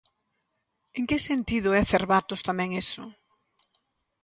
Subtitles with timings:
[0.97, 3.03] En que sentido é Cervatos tamén iso?